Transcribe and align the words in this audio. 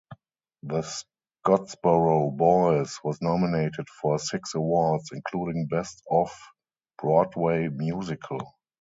"The 0.63 0.81
Scottsboro 1.45 2.35
Boys" 2.35 2.97
was 3.03 3.21
nominated 3.21 3.87
for 3.87 4.17
six 4.17 4.55
awards, 4.55 5.11
including 5.13 5.67
Best 5.67 6.01
Off-Broadway 6.09 7.67
musical. 7.67 8.55